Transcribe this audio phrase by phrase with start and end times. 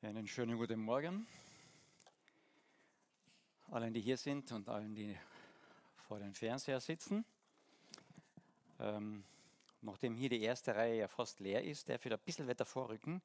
[0.00, 1.26] Einen schönen guten Morgen
[3.72, 5.18] allen, die hier sind und allen, die
[6.06, 7.24] vor dem Fernseher sitzen.
[8.78, 9.24] Ähm,
[9.82, 13.20] nachdem hier die erste Reihe ja fast leer ist, darf ich ein bisschen weiter vorrücken,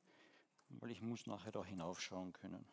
[0.69, 2.65] weil ich muss nachher da hinaufschauen können.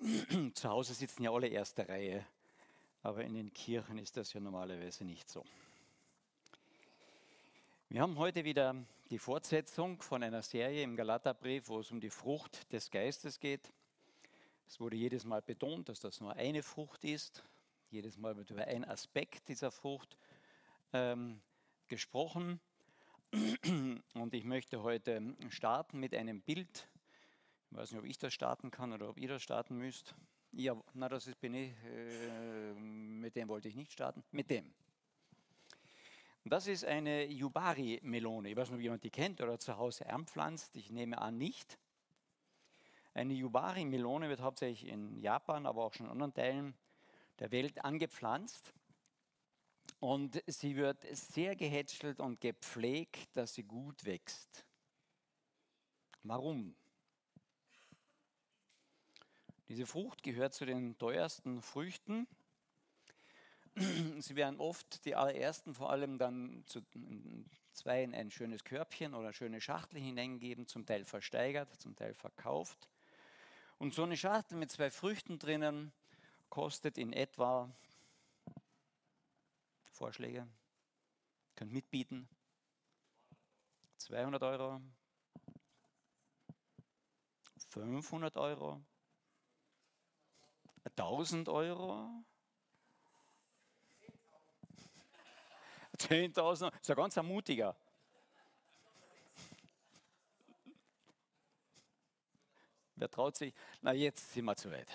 [0.54, 2.24] Zu Hause sitzen ja alle erste Reihe,
[3.02, 5.44] aber in den Kirchen ist das ja normalerweise nicht so.
[7.94, 8.74] Wir haben heute wieder
[9.10, 13.72] die Fortsetzung von einer Serie im Galaterbrief, wo es um die Frucht des Geistes geht.
[14.66, 17.44] Es wurde jedes Mal betont, dass das nur eine Frucht ist.
[17.92, 20.18] Jedes Mal wird über einen Aspekt dieser Frucht
[20.92, 21.40] ähm,
[21.86, 22.58] gesprochen.
[24.14, 26.88] Und ich möchte heute starten mit einem Bild.
[27.70, 30.16] Ich weiß nicht, ob ich das starten kann oder ob ihr das starten müsst.
[30.50, 31.72] Ja, na, das ist, bin ich.
[31.84, 34.24] Äh, mit dem wollte ich nicht starten.
[34.32, 34.74] Mit dem.
[36.46, 38.50] Das ist eine Yubari-Melone.
[38.50, 40.76] Ich weiß nicht, ob jemand die kennt oder zu Hause anpflanzt.
[40.76, 41.78] Ich nehme an, nicht.
[43.14, 46.74] Eine Yubari-Melone wird hauptsächlich in Japan, aber auch schon in anderen Teilen
[47.38, 48.74] der Welt angepflanzt.
[50.00, 54.66] Und sie wird sehr gehätschelt und gepflegt, dass sie gut wächst.
[56.24, 56.76] Warum?
[59.68, 62.26] Diese Frucht gehört zu den teuersten Früchten
[63.76, 66.80] Sie werden oft die allerersten vor allem dann zu
[67.72, 72.88] zwei in ein schönes Körbchen oder schöne Schachtel hineingeben, zum Teil versteigert, zum Teil verkauft.
[73.78, 75.92] Und so eine Schachtel mit zwei Früchten drinnen
[76.48, 77.68] kostet in etwa
[79.90, 80.46] Vorschläge,
[81.56, 82.28] könnt mitbieten,
[83.98, 84.80] 200 Euro,
[87.70, 88.80] 500 Euro,
[90.84, 92.24] 1000 Euro,
[95.96, 97.76] 10.000, ist ein ganz mutiger.
[102.96, 103.52] Wer traut sich?
[103.82, 104.88] Na, jetzt sind wir zu weit.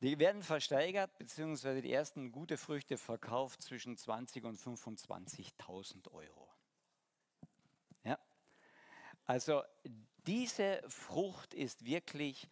[0.00, 6.48] Die werden versteigert, beziehungsweise die ersten gute Früchte verkauft zwischen 20 und 25.000 Euro.
[8.04, 8.18] Ja?
[9.24, 9.62] Also
[10.26, 12.48] diese Frucht ist wirklich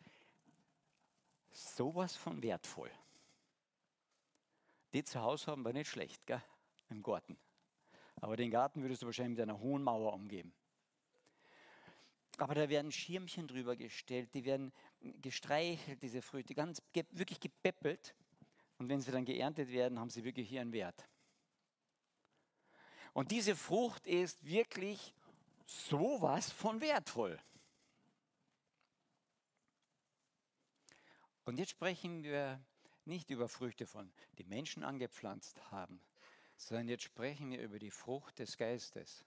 [1.52, 2.90] sowas von wertvoll.
[4.94, 6.42] Die zu Hause haben wir nicht schlecht, gell?
[6.88, 7.36] im Garten.
[8.20, 10.54] Aber den Garten würdest du wahrscheinlich mit einer hohen Mauer umgeben.
[12.38, 18.14] Aber da werden Schirmchen drüber gestellt, die werden gestreichelt, diese Früchte, ganz wirklich gepäppelt.
[18.78, 21.08] Und wenn sie dann geerntet werden, haben sie wirklich ihren Wert.
[23.12, 25.14] Und diese Frucht ist wirklich
[25.66, 27.40] sowas von wertvoll.
[31.44, 32.64] Und jetzt sprechen wir
[33.06, 36.00] nicht über Früchte von, die Menschen angepflanzt haben,
[36.56, 39.24] sondern jetzt sprechen wir über die Frucht des Geistes.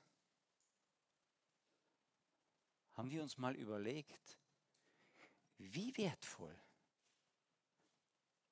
[2.93, 4.39] Haben wir uns mal überlegt,
[5.57, 6.55] wie wertvoll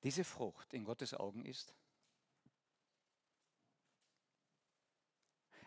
[0.02, 1.74] diese Frucht in Gottes Augen ist?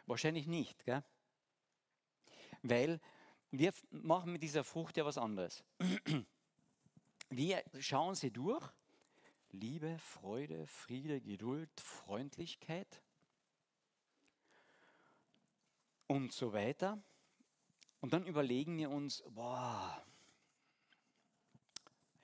[0.06, 1.04] Wahrscheinlich nicht, gell?
[2.64, 3.00] weil
[3.52, 5.64] wir machen mit dieser Frucht ja was anderes.
[7.32, 8.68] Wir schauen sie durch
[9.52, 13.02] Liebe, Freude, Friede, Geduld, Freundlichkeit
[16.08, 17.02] und so weiter.
[18.02, 20.06] Und dann überlegen wir uns, boah,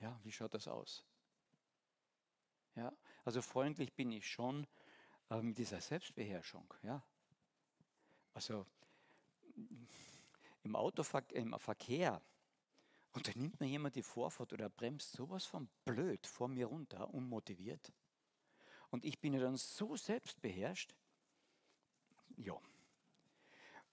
[0.00, 1.04] ja, wie schaut das aus?
[2.74, 2.92] Ja,
[3.24, 4.66] also freundlich bin ich schon
[5.30, 6.72] äh, mit dieser Selbstbeherrschung.
[6.82, 7.02] Ja.
[8.34, 8.66] Also
[10.62, 12.20] im Autoverkehr, im Verkehr
[13.16, 17.14] und dann nimmt mir jemand die Vorfahrt oder bremst sowas von blöd vor mir runter,
[17.14, 17.90] unmotiviert.
[18.90, 20.94] Und ich bin ja dann so selbstbeherrscht.
[22.36, 22.60] Ja.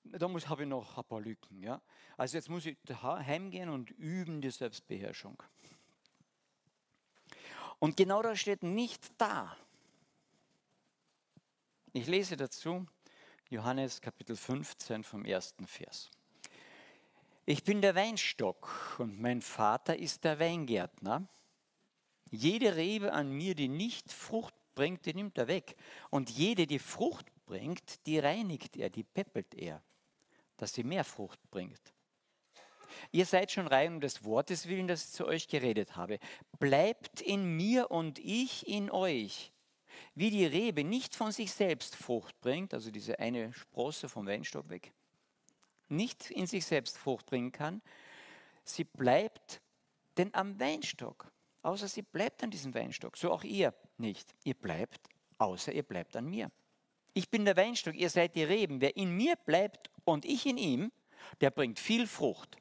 [0.03, 1.63] Da habe ich noch ein paar Lücken.
[1.63, 1.81] Ja?
[2.17, 5.41] Also jetzt muss ich heimgehen und üben die Selbstbeherrschung.
[7.79, 9.55] Und genau das steht nicht da.
[11.93, 12.85] Ich lese dazu
[13.49, 16.11] Johannes Kapitel 15 vom ersten Vers.
[17.45, 21.27] Ich bin der Weinstock und mein Vater ist der Weingärtner.
[22.31, 25.75] Jede Rebe an mir, die nicht Frucht bringt, die nimmt er weg.
[26.09, 29.83] Und jede, die Frucht bringt, die reinigt er, die peppelt er,
[30.55, 31.93] dass sie mehr Frucht bringt.
[33.11, 36.19] Ihr seid schon rein um des Wortes willen, das ich zu euch geredet habe.
[36.59, 39.51] Bleibt in mir und ich in euch.
[40.15, 44.69] Wie die Rebe nicht von sich selbst Frucht bringt, also diese eine Sprosse vom Weinstock
[44.69, 44.93] weg,
[45.95, 47.81] nicht in sich selbst Frucht bringen kann,
[48.63, 49.61] sie bleibt
[50.17, 51.31] denn am Weinstock.
[51.61, 53.17] Außer sie bleibt an diesem Weinstock.
[53.17, 54.35] So auch ihr nicht.
[54.43, 55.07] Ihr bleibt,
[55.37, 56.51] außer ihr bleibt an mir.
[57.13, 58.81] Ich bin der Weinstock, ihr seid die Reben.
[58.81, 60.91] Wer in mir bleibt und ich in ihm,
[61.41, 62.57] der bringt viel Frucht.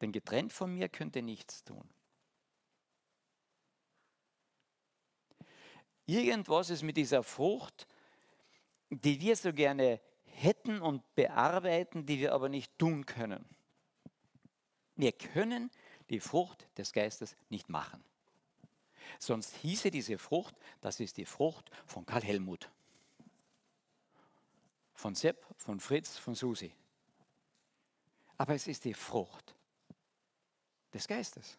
[0.00, 1.86] Denn getrennt von mir könnt ihr nichts tun.
[6.06, 7.86] Irgendwas ist mit dieser Frucht,
[8.88, 10.00] die wir so gerne
[10.42, 13.44] hätten und bearbeiten, die wir aber nicht tun können.
[14.96, 15.70] Wir können
[16.08, 18.02] die Frucht des Geistes nicht machen.
[19.18, 22.70] Sonst hieße diese Frucht, das ist die Frucht von Karl Helmut,
[24.94, 26.72] von Sepp, von Fritz, von Susi.
[28.36, 29.54] Aber es ist die Frucht
[30.92, 31.58] des Geistes.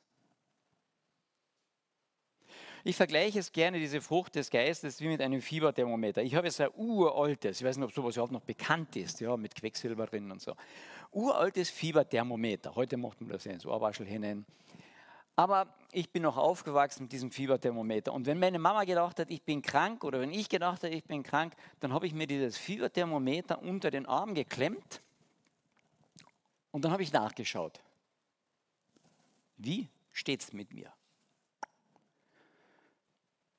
[2.83, 6.23] Ich vergleiche es gerne, diese Frucht des Geistes, wie mit einem Fieberthermometer.
[6.23, 9.37] Ich habe jetzt ein uraltes, ich weiß nicht, ob sowas überhaupt noch bekannt ist, ja,
[9.37, 10.55] mit Quecksilber drin und so.
[11.11, 12.73] Uraltes Fieberthermometer.
[12.75, 14.45] Heute macht man das ja ins Ohrwaschel hinein.
[15.35, 18.13] Aber ich bin noch aufgewachsen mit diesem Fieberthermometer.
[18.13, 21.03] Und wenn meine Mama gedacht hat, ich bin krank, oder wenn ich gedacht habe, ich
[21.03, 25.01] bin krank, dann habe ich mir dieses Fieberthermometer unter den Arm geklemmt
[26.71, 27.79] und dann habe ich nachgeschaut.
[29.57, 30.91] Wie steht es mit mir?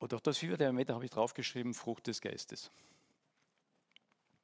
[0.03, 2.73] Und auf das Fieberthermometer habe ich draufgeschrieben, Frucht des Geistes.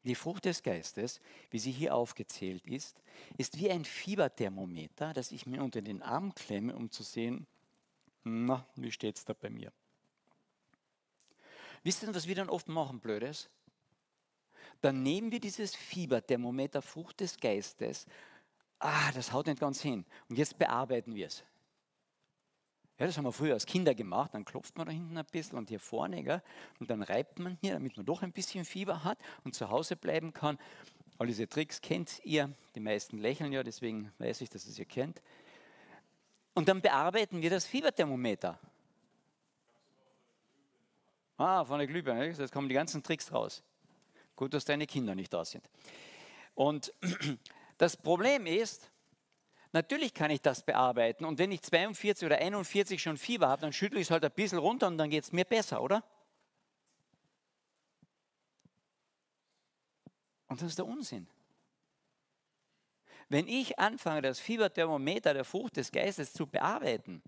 [0.05, 1.21] Die Frucht des Geistes,
[1.51, 3.03] wie sie hier aufgezählt ist,
[3.39, 7.49] ist wie ein Fieberthermometer, das ich mir unter den Arm klemme, um zu sehen,
[8.23, 9.73] na, wie steht es da bei mir?
[11.83, 13.51] Wisst ihr, was wir dann oft machen, Blödes?
[14.81, 18.07] Dann nehmen wir dieses Fieberthermometer, Frucht des Geistes,
[18.79, 20.05] ah, das haut nicht ganz hin.
[20.29, 21.43] Und jetzt bearbeiten wir es.
[22.99, 24.35] Ja, das haben wir früher als Kinder gemacht.
[24.35, 26.23] Dann klopft man da hinten ein bisschen und hier vorne.
[26.25, 26.43] Gell?
[26.81, 29.95] Und dann reibt man hier, damit man doch ein bisschen Fieber hat und zu Hause
[29.95, 30.59] bleiben kann.
[31.19, 32.53] All diese Tricks kennt ihr.
[32.75, 35.23] Die meisten lächeln ja, deswegen weiß ich, dass ihr ihr kennt.
[36.55, 38.59] Und dann bearbeiten wir das Fieberthermometer.
[41.37, 42.27] Ah, von der Glühbirne.
[42.27, 43.63] Jetzt kommen die ganzen Tricks raus.
[44.35, 45.63] Gut, dass deine Kinder nicht da sind.
[46.57, 46.93] Und
[47.79, 48.91] das Problem ist,
[49.79, 51.25] Natürlich kann ich das bearbeiten.
[51.25, 54.33] Und wenn ich 42 oder 41 schon Fieber habe, dann schüttle ich es halt ein
[54.33, 56.03] bisschen runter und dann geht es mir besser, oder?
[60.49, 61.29] Und das ist der Unsinn.
[63.29, 67.23] Wenn ich anfange, das Fieberthermometer der Frucht des Geistes zu bearbeiten,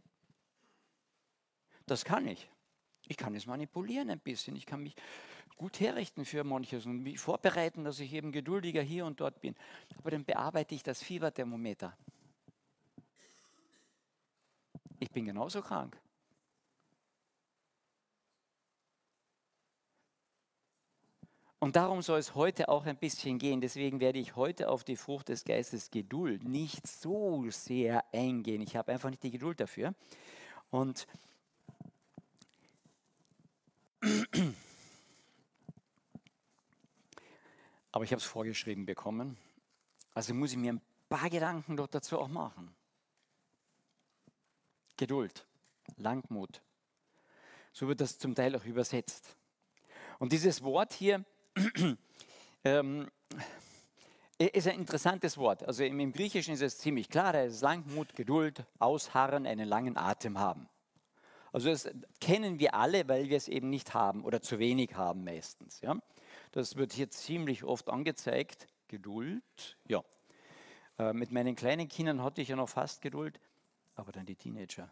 [1.87, 2.51] das kann ich.
[3.07, 4.57] Ich kann es manipulieren ein bisschen.
[4.57, 4.97] Ich kann mich
[5.57, 9.55] gut herrichten für manches und mich vorbereiten, dass ich eben geduldiger hier und dort bin.
[9.99, 11.97] Aber dann bearbeite ich das Fieberthermometer
[15.01, 15.99] ich bin genauso krank.
[21.59, 23.61] Und darum soll es heute auch ein bisschen gehen.
[23.61, 28.63] Deswegen werde ich heute auf die Frucht des Geistes Geduld nicht so sehr eingehen.
[28.63, 29.95] Ich habe einfach nicht die Geduld dafür.
[30.71, 31.07] Und
[37.93, 39.37] aber ich habe es vorgeschrieben bekommen.
[40.15, 40.81] Also muss ich mir ein
[41.11, 42.75] paar Gedanken doch dazu auch machen.
[45.01, 45.47] Geduld,
[45.97, 46.61] Langmut.
[47.73, 49.35] So wird das zum Teil auch übersetzt.
[50.19, 51.25] Und dieses Wort hier
[52.65, 53.11] ähm,
[54.37, 55.63] ist ein interessantes Wort.
[55.63, 60.39] Also im, Griechischen ist es ziemlich klar, da ist Langmut, Geduld, Ausharren, einen langen Atem
[60.39, 60.69] haben.
[61.51, 61.89] Also das
[62.21, 65.81] kennen wir alle, weil wir es eben nicht haben oder zu wenig haben meistens.
[65.81, 65.97] Ja?
[66.53, 68.67] Das wird hier ziemlich oft angezeigt.
[68.87, 70.05] Geduld, ja.
[70.99, 73.41] Äh, mit meinen kleinen Kindern hatte ich ja noch fast Geduld
[74.01, 74.91] aber dann die Teenager.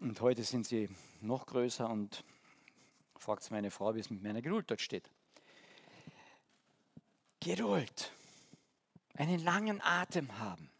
[0.00, 0.88] Und heute sind sie
[1.20, 2.24] noch größer und
[3.16, 5.10] fragt meine Frau, wie es mit meiner Geduld dort steht.
[7.40, 8.12] Geduld.
[9.14, 10.70] Einen langen Atem haben.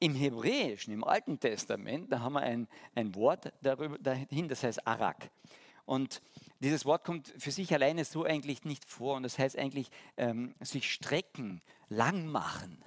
[0.00, 4.86] Im Hebräischen, im Alten Testament, da haben wir ein, ein Wort darüber, dahin, das heißt
[4.86, 5.30] Arak.
[5.86, 6.20] Und
[6.60, 9.16] dieses Wort kommt für sich alleine so eigentlich nicht vor.
[9.16, 12.82] Und das heißt eigentlich ähm, sich strecken, lang machen.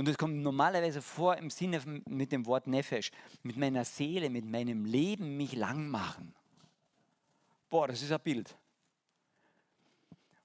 [0.00, 3.10] Und es kommt normalerweise vor im Sinne mit dem Wort Nefesh,
[3.42, 6.34] mit meiner Seele, mit meinem Leben mich lang machen.
[7.68, 8.56] Boah, das ist ein Bild.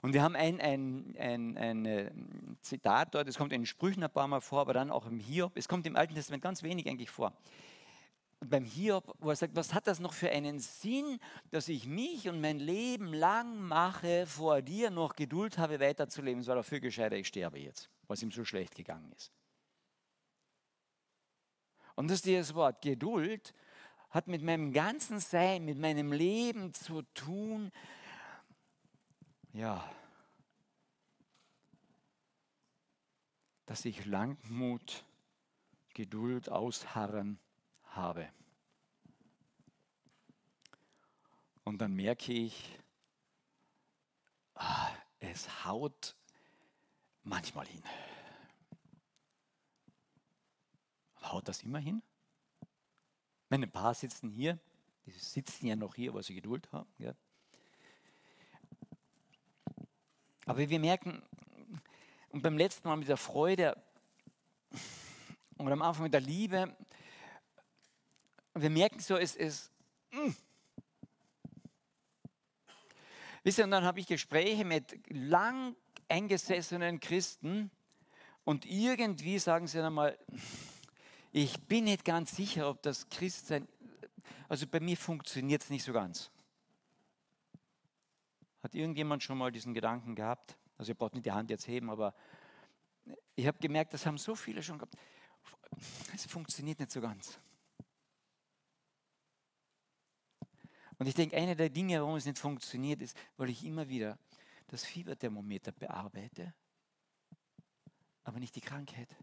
[0.02, 2.12] Und wir haben ein, ein, ein, ein, äh,
[2.60, 5.20] Zitat dort, es kommt in den Sprüchen ein paar Mal vor, aber dann auch im
[5.20, 5.54] Hiob.
[5.56, 7.32] Es kommt im Alten Testament ganz wenig eigentlich vor.
[8.42, 11.18] Beim Hiob, wo er sagt, was hat das noch für einen Sinn,
[11.52, 16.42] dass ich mich und mein Leben lang mache, vor dir noch Geduld habe, weiterzuleben.
[16.42, 19.32] Es war dafür gescheiter, ich sterbe jetzt, was ihm so schlecht gegangen ist.
[21.96, 23.54] Und das ist dieses Wort Geduld
[24.10, 27.70] hat mit meinem ganzen Sein, mit meinem Leben zu tun.
[29.52, 29.90] Ja,
[33.66, 35.04] dass ich Langmut,
[35.94, 37.40] Geduld, Ausharren
[37.84, 38.30] habe.
[41.66, 42.80] Und dann merke ich,
[45.20, 46.16] es haut
[47.24, 47.84] manchmal hin.
[51.32, 52.02] Haut das immer hin?
[53.50, 54.60] Meine Paar sitzen hier,
[55.06, 56.90] die sitzen ja noch hier, weil sie Geduld haben.
[56.98, 57.14] Ja.
[60.46, 61.24] Aber wir merken,
[62.30, 63.82] und beim letzten Mal mit der Freude
[65.58, 66.76] und am Anfang mit der Liebe,
[68.54, 69.72] wir merken so, es ist.
[70.12, 70.32] Mm.
[73.44, 75.76] Wisst ihr, und dann habe ich Gespräche mit lang
[76.08, 77.70] eingesessenen Christen
[78.44, 80.18] und irgendwie sagen sie dann mal,
[81.38, 83.68] ich bin nicht ganz sicher, ob das Christsein,
[84.48, 86.32] also bei mir funktioniert es nicht so ganz.
[88.64, 90.56] Hat irgendjemand schon mal diesen Gedanken gehabt?
[90.78, 92.16] Also ihr braucht nicht die Hand jetzt heben, aber
[93.36, 94.96] ich habe gemerkt, das haben so viele schon gehabt.
[96.14, 97.38] Es funktioniert nicht so ganz.
[100.98, 104.18] Und ich denke, eine der Dinge, warum es nicht funktioniert, ist, weil ich immer wieder
[104.68, 106.54] das Fieberthermometer bearbeite,
[108.24, 109.14] aber nicht die Krankheit.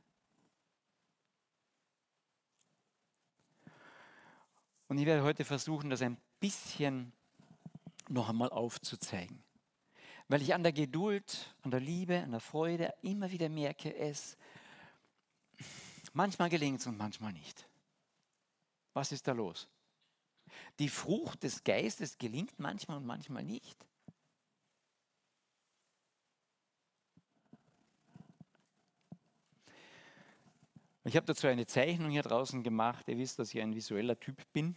[4.93, 7.15] Und ich werde heute versuchen, das ein bisschen
[8.11, 9.43] noch einmal aufzuzeigen.
[10.29, 14.37] Weil ich an der Geduld, an der Liebe, an der Freude immer wieder merke, es
[16.13, 17.67] manchmal gelingt es und manchmal nicht.
[18.93, 19.67] Was ist da los?
[20.79, 23.87] Die Frucht des Geistes gelingt manchmal und manchmal nicht.
[31.05, 33.09] Ich habe dazu eine Zeichnung hier draußen gemacht.
[33.09, 34.77] Ihr wisst, dass ich ein visueller Typ bin.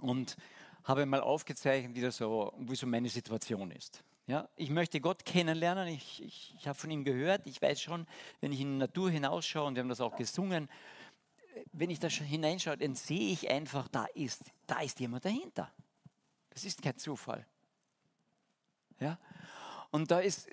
[0.00, 0.36] Und
[0.84, 4.04] habe mal aufgezeichnet, wie, das so, wie so meine Situation ist.
[4.26, 5.88] Ja, ich möchte Gott kennenlernen.
[5.88, 7.46] Ich, ich, ich habe von ihm gehört.
[7.46, 8.06] Ich weiß schon,
[8.40, 10.68] wenn ich in die Natur hinausschaue, und wir haben das auch gesungen,
[11.72, 15.72] wenn ich da hineinschaue, dann sehe ich einfach, da ist, da ist jemand dahinter.
[16.50, 17.46] Das ist kein Zufall.
[19.00, 19.18] Ja?
[19.90, 20.48] Und da ist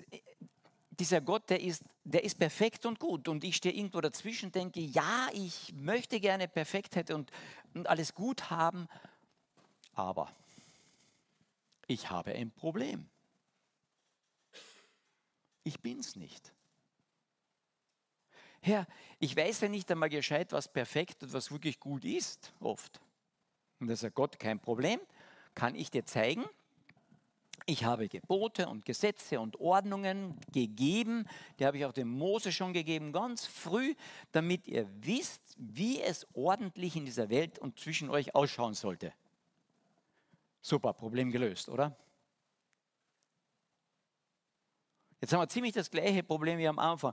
[0.98, 3.28] dieser Gott, der ist, der ist perfekt und gut.
[3.28, 7.30] Und ich stehe irgendwo dazwischen, denke, ja, ich möchte gerne Perfektheit und,
[7.74, 8.88] und alles gut haben,
[9.94, 10.30] aber
[11.86, 13.08] ich habe ein Problem.
[15.64, 16.52] Ich bin es nicht.
[18.60, 18.86] Herr,
[19.18, 23.00] ich weiß ja nicht einmal gescheit, was perfekt und was wirklich gut ist, oft.
[23.78, 25.00] Und da sagt Gott, kein Problem,
[25.54, 26.44] kann ich dir zeigen.
[27.64, 31.26] Ich habe Gebote und Gesetze und Ordnungen gegeben,
[31.58, 33.94] die habe ich auch dem Mose schon gegeben, ganz früh,
[34.32, 39.12] damit ihr wisst, wie es ordentlich in dieser Welt und zwischen euch ausschauen sollte.
[40.60, 41.96] Super, Problem gelöst, oder?
[45.20, 47.12] Jetzt haben wir ziemlich das gleiche Problem wie am Anfang.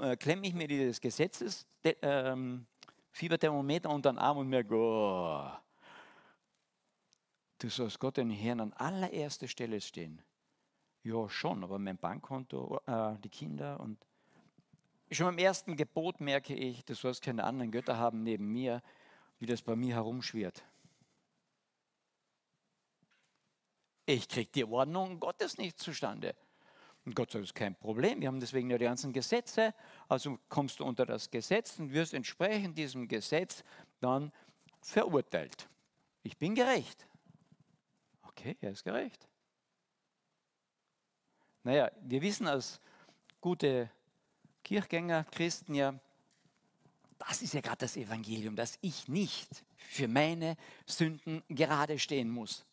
[0.00, 2.66] Äh, klemme ich mir dieses Gesetzes, ähm,
[3.12, 5.50] Fieberthermometer unter den Arm und merke, oh,
[7.60, 10.22] du sollst Gott den Herrn an allererster Stelle stehen.
[11.02, 13.98] Ja, schon, aber mein Bankkonto, äh, die Kinder und
[15.10, 18.82] schon beim ersten Gebot merke ich, du sollst keine anderen Götter haben neben mir,
[19.38, 20.62] wie das bei mir herumschwirrt.
[24.06, 26.34] Ich kriege die Ordnung Gottes nicht zustande.
[27.04, 28.20] Und Gott sagt, das ist kein Problem.
[28.20, 29.74] Wir haben deswegen ja die ganzen Gesetze.
[30.08, 33.64] Also kommst du unter das Gesetz und wirst entsprechend diesem Gesetz
[34.00, 34.32] dann
[34.82, 35.68] verurteilt.
[36.22, 37.06] Ich bin gerecht.
[38.30, 39.28] Okay, er ist gerecht.
[41.64, 42.80] Naja, wir wissen als
[43.40, 43.90] gute
[44.62, 45.98] Kirchgänger, Christen ja,
[47.18, 50.56] das ist ja gerade das Evangelium, dass ich nicht für meine
[50.86, 52.64] Sünden gerade stehen muss.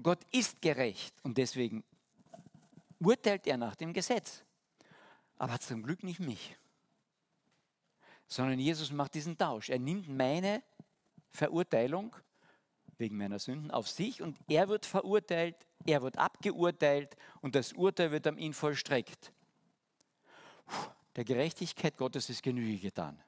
[0.00, 1.82] Gott ist gerecht und deswegen
[3.00, 4.44] urteilt er nach dem Gesetz.
[5.36, 6.56] Aber zum Glück nicht mich,
[8.28, 9.68] sondern Jesus macht diesen Tausch.
[9.68, 10.62] Er nimmt meine
[11.32, 12.14] Verurteilung
[12.98, 18.10] wegen meiner Sünden auf sich und er wird verurteilt, er wird abgeurteilt und das Urteil
[18.10, 19.32] wird an ihn vollstreckt.
[21.16, 23.22] Der Gerechtigkeit Gottes ist Genüge getan.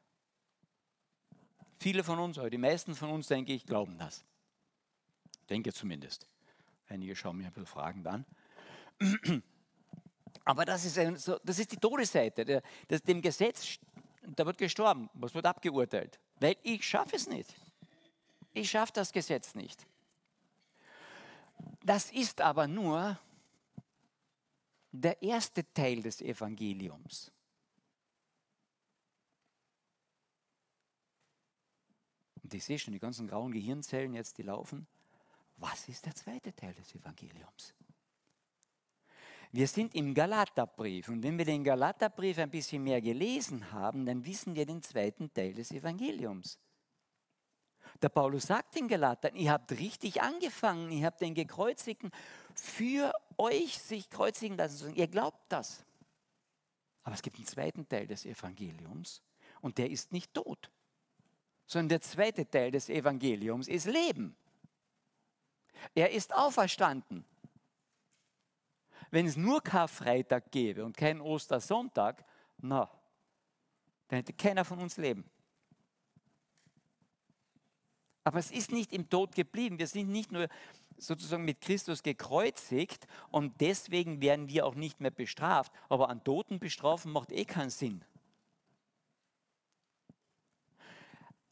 [1.78, 4.24] Viele von uns, oder die meisten von uns, denke ich, glauben das.
[5.48, 6.26] Denke zumindest.
[6.88, 8.26] Einige schauen mich ein bisschen fragend an.
[10.44, 12.62] Aber das ist, ein, das ist die Todesseite.
[13.06, 13.78] Dem Gesetz,
[14.22, 16.18] da wird gestorben, was wird abgeurteilt?
[16.40, 17.54] Weil ich schaffe es nicht.
[18.58, 19.86] Ich schaffe das Gesetz nicht.
[21.84, 23.16] Das ist aber nur
[24.90, 27.30] der erste Teil des Evangeliums.
[32.42, 34.88] Und ich sehe schon die ganzen grauen Gehirnzellen jetzt, die laufen.
[35.58, 37.74] Was ist der zweite Teil des Evangeliums?
[39.52, 44.24] Wir sind im Galaterbrief und wenn wir den Galaterbrief ein bisschen mehr gelesen haben, dann
[44.24, 46.58] wissen wir den zweiten Teil des Evangeliums.
[48.00, 52.12] Der Paulus sagt den Galatern, ihr habt richtig angefangen, ihr habt den Gekreuzigten
[52.54, 54.94] für euch sich kreuzigen lassen.
[54.94, 55.84] Ihr glaubt das.
[57.02, 59.22] Aber es gibt einen zweiten Teil des Evangeliums
[59.60, 60.70] und der ist nicht tot,
[61.66, 64.36] sondern der zweite Teil des Evangeliums ist Leben.
[65.94, 67.24] Er ist auferstanden.
[69.10, 72.24] Wenn es nur Karfreitag gäbe und keinen Ostersonntag,
[72.58, 72.90] na,
[74.08, 75.28] dann hätte keiner von uns Leben.
[78.28, 79.78] Aber es ist nicht im Tod geblieben.
[79.78, 80.50] Wir sind nicht nur
[80.98, 85.72] sozusagen mit Christus gekreuzigt und deswegen werden wir auch nicht mehr bestraft.
[85.88, 88.04] Aber an Toten bestrafen macht eh keinen Sinn.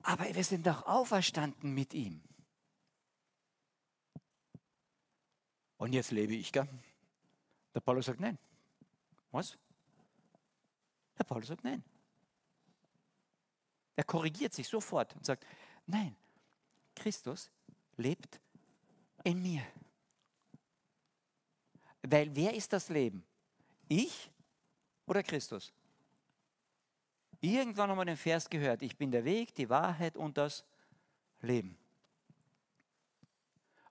[0.02, 2.20] Aber wir sind auch auferstanden mit ihm.
[5.78, 6.68] Und jetzt lebe ich, gell?
[7.74, 8.36] Der Paulus sagt nein.
[9.30, 9.56] Was?
[11.16, 11.82] Der Paulus sagt nein.
[13.96, 15.46] Er korrigiert sich sofort und sagt,
[15.86, 16.14] nein,
[16.96, 17.50] Christus
[17.96, 18.40] lebt
[19.24, 19.62] in mir.
[22.02, 23.24] Weil wer ist das Leben?
[23.88, 24.30] Ich
[25.06, 25.72] oder Christus?
[27.40, 30.64] Irgendwann haben wir den Vers gehört, ich bin der Weg, die Wahrheit und das
[31.40, 31.76] Leben.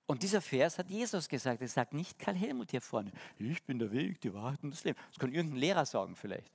[0.08, 3.80] Und dieser Vers hat Jesus gesagt, er sagt nicht Karl Helmut hier vorne, ich bin
[3.80, 5.00] der Weg, die Wahrheit und das Leben.
[5.10, 6.52] Das kann irgendein Lehrer sagen vielleicht.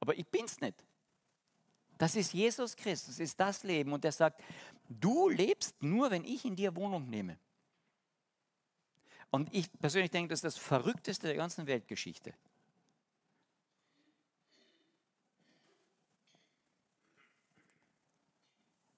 [0.00, 0.82] Aber ich bin es nicht.
[2.02, 3.92] Das ist Jesus Christus, ist das Leben.
[3.92, 4.42] Und er sagt,
[4.88, 7.38] du lebst nur, wenn ich in dir Wohnung nehme.
[9.30, 12.34] Und ich persönlich denke, das ist das Verrückteste der ganzen Weltgeschichte.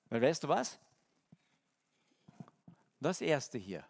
[0.08, 0.78] Weil weißt du was?
[3.00, 3.86] Das erste hier,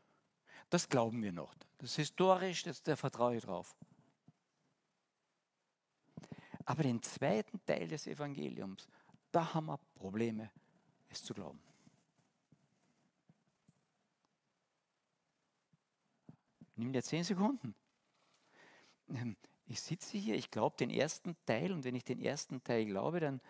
[0.71, 1.55] das glauben wir noch.
[1.79, 3.77] Das ist historisch, das, da vertraue ich drauf.
[6.65, 8.89] Aber den zweiten Teil des Evangeliums,
[9.35, 10.51] da haben wir Probleme,
[11.09, 11.61] es zu glauben.
[16.77, 17.75] Nimm dir zehn Sekunden.
[19.09, 22.85] Ähm, ich sitze hier, ich glaube den ersten Teil und wenn ich den ersten Teil
[22.87, 23.41] glaube, dann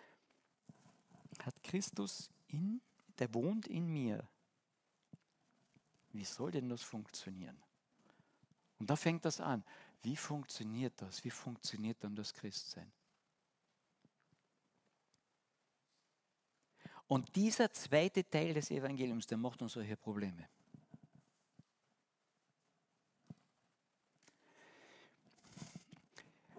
[1.39, 2.81] hat Christus in,
[3.19, 4.27] der wohnt in mir.
[6.13, 7.61] Wie soll denn das funktionieren?
[8.79, 9.63] Und da fängt das an.
[10.01, 11.23] Wie funktioniert das?
[11.23, 12.91] Wie funktioniert dann das Christsein?
[17.07, 20.47] Und dieser zweite Teil des Evangeliums, der macht uns solche Probleme.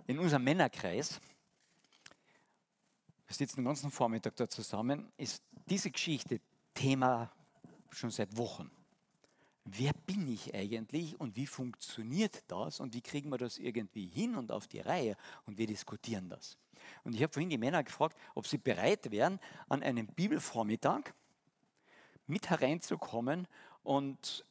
[0.06, 1.20] In unserem Männerkreis,
[3.26, 6.40] wir sitzen den ganzen Vormittag da zusammen, ist diese Geschichte
[6.72, 7.32] Thema
[7.90, 8.70] schon seit Wochen.
[9.68, 14.36] Wer bin ich eigentlich und wie funktioniert das und wie kriegen wir das irgendwie hin
[14.36, 16.56] und auf die Reihe und wir diskutieren das.
[17.02, 21.12] Und ich habe vorhin die Männer gefragt, ob sie bereit wären, an einem Bibelvormittag
[22.28, 23.48] mit hereinzukommen
[23.82, 24.44] und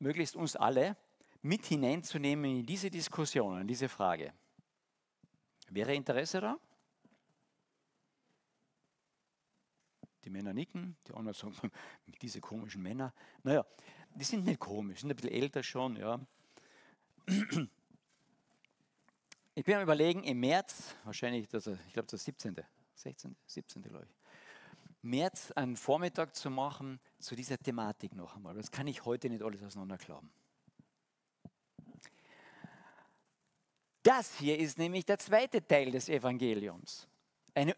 [0.00, 0.96] möglichst uns alle
[1.40, 4.32] mit hineinzunehmen in diese Diskussion, in diese Frage.
[5.68, 6.58] Wäre Interesse da?
[10.24, 11.70] Die Männer nicken, die anderen sagen,
[12.20, 13.14] diese komischen Männer.
[13.44, 13.64] Naja,
[14.18, 16.20] die sind nicht komisch, sind ein bisschen älter schon, ja.
[19.54, 22.56] Ich bin am überlegen, im März, wahrscheinlich, das, ich glaube das 17.,
[22.94, 23.82] 16., 17.
[23.82, 24.14] glaube ich,
[25.02, 28.54] März einen Vormittag zu machen zu dieser Thematik noch einmal.
[28.54, 30.28] Das kann ich heute nicht alles auseinanderklauen.
[34.02, 37.06] Das hier ist nämlich der zweite Teil des Evangeliums.
[37.54, 37.76] Eine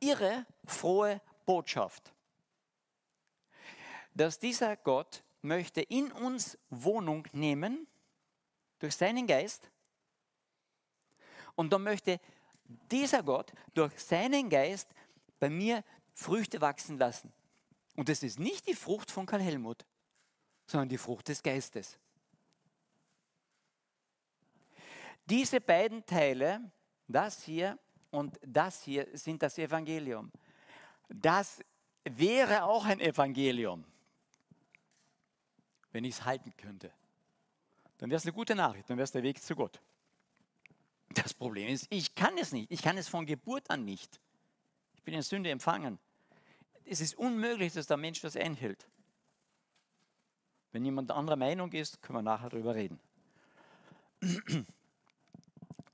[0.00, 2.12] irre, frohe Botschaft.
[4.14, 7.86] Dass dieser Gott möchte in uns Wohnung nehmen
[8.78, 9.70] durch seinen Geist
[11.54, 12.20] und dann möchte
[12.90, 14.88] dieser Gott durch seinen Geist
[15.38, 17.32] bei mir Früchte wachsen lassen.
[17.96, 19.84] Und das ist nicht die Frucht von Karl Helmut,
[20.66, 21.98] sondern die Frucht des Geistes.
[25.26, 26.72] Diese beiden Teile,
[27.06, 27.78] das hier
[28.10, 30.32] und das hier, sind das Evangelium.
[31.08, 31.60] Das
[32.04, 33.84] wäre auch ein Evangelium,
[35.92, 36.92] wenn ich es halten könnte.
[37.98, 39.80] Dann wäre es eine gute Nachricht, dann wäre es der Weg zu Gott.
[41.14, 42.70] Das Problem ist, ich kann es nicht.
[42.70, 44.20] Ich kann es von Geburt an nicht.
[44.94, 45.98] Ich bin in Sünde empfangen.
[46.84, 48.88] Es ist unmöglich, dass der Mensch das einhält.
[50.72, 52.98] Wenn jemand anderer Meinung ist, können wir nachher darüber reden.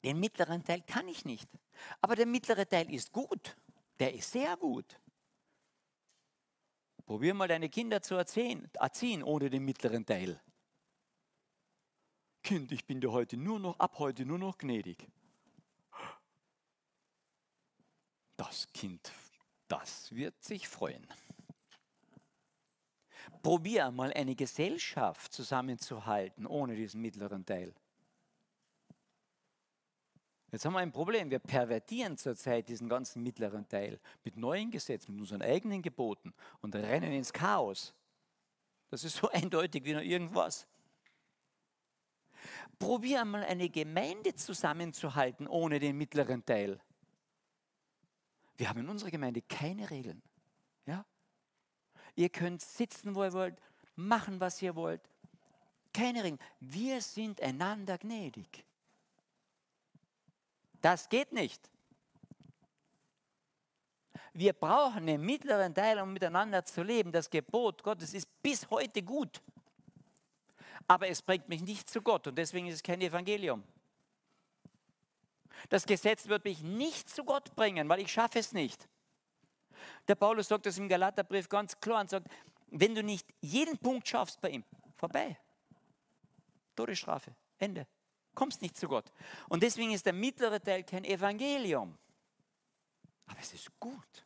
[0.05, 1.49] Den mittleren Teil kann ich nicht.
[2.01, 3.57] Aber der mittlere Teil ist gut.
[3.99, 5.01] Der ist sehr gut.
[7.09, 10.39] Probier mal deine Kinder zu erziehen, erziehen ohne den mittleren Teil.
[12.43, 15.09] Kind, ich bin dir heute nur noch, ab heute nur noch gnädig.
[18.37, 19.11] Das Kind,
[19.69, 21.07] das wird sich freuen.
[23.43, 27.75] Probier einmal eine Gesellschaft zusammenzuhalten ohne diesen mittleren Teil.
[30.51, 31.31] Jetzt haben wir ein Problem.
[31.31, 36.33] Wir pervertieren zurzeit diesen ganzen mittleren Teil mit neuen Gesetzen, mit unseren eigenen Geboten
[36.63, 37.95] und rennen ins Chaos.
[38.91, 40.67] Das ist so eindeutig wie noch irgendwas.
[42.79, 46.81] Probier einmal eine Gemeinde zusammenzuhalten ohne den mittleren Teil.
[48.57, 50.23] Wir haben in unserer Gemeinde keine Regeln.
[50.87, 51.05] Ja?
[52.15, 53.61] Ihr könnt sitzen, wo ihr wollt,
[53.97, 55.03] machen, was ihr wollt.
[55.93, 56.41] Keine Regeln.
[56.61, 58.65] Wir sind einander gnädig.
[60.81, 61.69] Das geht nicht.
[64.33, 67.11] Wir brauchen den mittleren Teil, um miteinander zu leben.
[67.11, 69.43] Das Gebot Gottes ist bis heute gut.
[70.87, 73.65] Aber es bringt mich nicht zu Gott und deswegen ist es kein Evangelium.
[75.69, 78.89] Das Gesetz wird mich nicht zu Gott bringen, weil ich schaffe es nicht.
[80.07, 82.29] Der Paulus sagt das im Galaterbrief ganz klar und sagt,
[82.69, 84.65] wenn du nicht jeden Punkt schaffst bei ihm,
[84.97, 85.37] vorbei.
[86.77, 87.87] Todesstrafe, Ende
[88.39, 89.13] kommst nicht zu Gott.
[89.49, 91.99] Und deswegen ist der mittlere Teil kein Evangelium.
[93.27, 94.25] Aber es ist gut.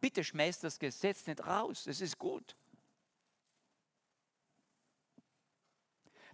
[0.00, 1.88] Bitte schmeißt das Gesetz nicht raus.
[1.88, 2.56] Es ist gut.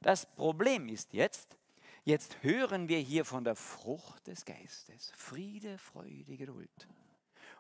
[0.03, 1.57] Das Problem ist jetzt,
[2.05, 5.11] jetzt hören wir hier von der Frucht des Geistes.
[5.17, 6.87] Friede, Freude, Geduld.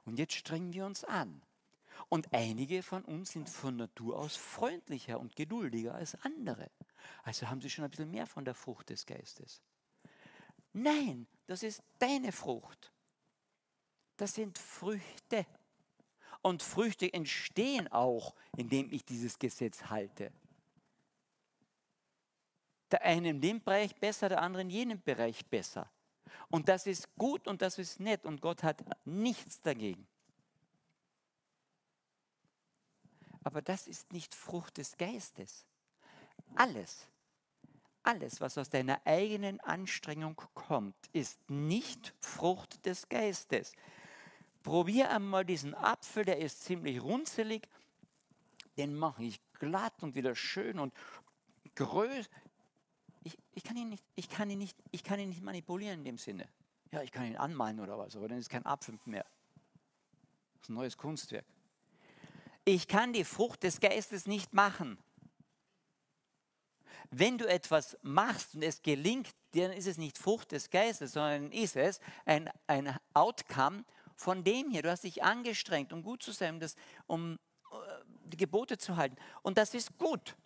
[0.04, 1.40] Und jetzt strengen wir uns an.
[2.08, 6.70] Und einige von uns sind von Natur aus freundlicher und geduldiger als andere.
[7.22, 9.60] Also haben sie schon ein bisschen mehr von der Frucht des Geistes.
[10.72, 12.92] Nein, das ist deine Frucht.
[14.16, 15.46] Das sind Früchte.
[16.42, 20.32] Und Früchte entstehen auch, indem ich dieses Gesetz halte.
[22.90, 25.90] Der eine in dem Bereich besser, der andere in jenem Bereich besser.
[26.48, 30.06] Und das ist gut und das ist nett und Gott hat nichts dagegen.
[33.48, 35.64] Aber das ist nicht Frucht des Geistes.
[36.54, 37.08] Alles,
[38.02, 43.72] alles, was aus deiner eigenen Anstrengung kommt, ist nicht Frucht des Geistes.
[44.62, 47.66] Probier einmal diesen Apfel, der ist ziemlich runzelig,
[48.76, 50.92] den mache ich glatt und wieder schön und
[51.74, 52.28] größer.
[53.24, 56.04] Ich, ich, kann ihn nicht, ich, kann ihn nicht, ich kann ihn nicht manipulieren in
[56.04, 56.46] dem Sinne.
[56.92, 59.24] Ja, ich kann ihn anmalen oder was, aber dann ist kein Apfel mehr.
[60.52, 61.46] Das ist ein neues Kunstwerk.
[62.68, 64.98] Ich kann die Frucht des Geistes nicht machen.
[67.10, 71.50] Wenn du etwas machst und es gelingt, dann ist es nicht Frucht des Geistes, sondern
[71.50, 74.82] ist es ein, ein Outcome von dem hier.
[74.82, 76.74] Du hast dich angestrengt, um gut zu sein, um, das,
[77.06, 77.38] um
[77.72, 77.76] äh,
[78.26, 79.16] die Gebote zu halten.
[79.40, 80.36] Und das ist gut.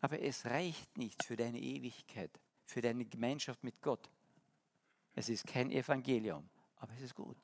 [0.00, 4.10] Aber es reicht nicht für deine Ewigkeit, für deine Gemeinschaft mit Gott.
[5.14, 7.38] Es ist kein Evangelium, aber es ist gut.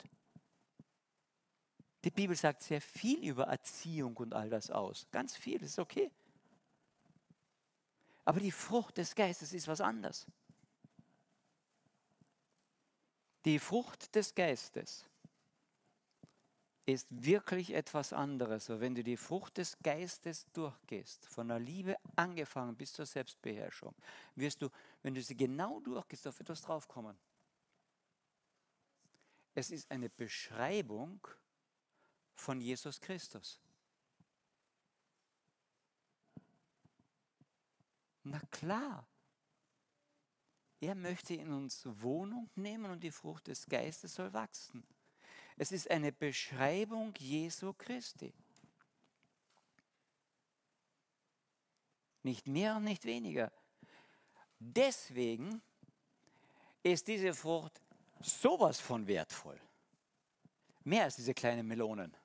[2.05, 5.07] Die Bibel sagt sehr viel über Erziehung und all das aus.
[5.11, 6.11] Ganz viel, das ist okay.
[8.25, 10.27] Aber die Frucht des Geistes ist was anderes.
[13.45, 15.07] Die Frucht des Geistes
[16.87, 18.71] ist wirklich etwas anderes.
[18.71, 23.95] Aber wenn du die Frucht des Geistes durchgehst, von der Liebe angefangen bis zur Selbstbeherrschung,
[24.35, 24.69] wirst du,
[25.03, 27.19] wenn du sie genau durchgehst, auf etwas draufkommen.
[29.55, 31.27] Es ist eine Beschreibung
[32.41, 33.61] von Jesus Christus.
[38.25, 39.07] Na klar.
[40.81, 44.83] Er möchte in uns Wohnung nehmen und die Frucht des Geistes soll wachsen.
[45.59, 48.33] Es ist eine Beschreibung Jesu Christi.
[52.23, 53.53] Nicht mehr und nicht weniger.
[54.59, 55.61] Deswegen
[56.83, 57.83] ist diese Frucht
[58.23, 59.61] sowas von wertvoll.
[60.85, 62.17] Mehr als diese kleinen Melonen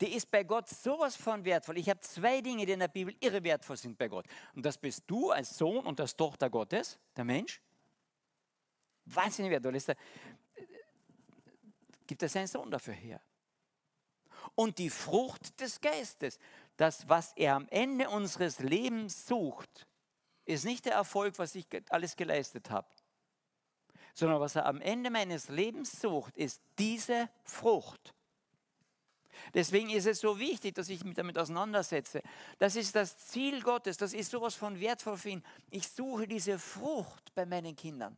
[0.00, 1.78] die ist bei Gott sowas von wertvoll.
[1.78, 4.26] Ich habe zwei Dinge, die in der Bibel irre wertvoll sind bei Gott.
[4.54, 7.60] Und das bist du als Sohn und als Tochter Gottes, der Mensch.
[9.06, 9.76] Wahnsinnig wertvoll.
[9.76, 9.96] Ist der,
[12.06, 13.20] gibt er seinen Sohn dafür her.
[14.54, 16.38] Und die Frucht des Geistes,
[16.76, 19.86] das, was er am Ende unseres Lebens sucht,
[20.44, 22.88] ist nicht der Erfolg, was ich alles geleistet habe,
[24.14, 28.14] sondern was er am Ende meines Lebens sucht, ist diese Frucht.
[29.54, 32.22] Deswegen ist es so wichtig, dass ich mich damit auseinandersetze.
[32.58, 35.44] Das ist das Ziel Gottes, das ist sowas von wertvoll für ihn.
[35.70, 38.16] Ich suche diese Frucht bei meinen Kindern.